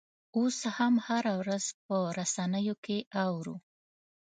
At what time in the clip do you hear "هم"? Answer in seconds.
0.75-0.93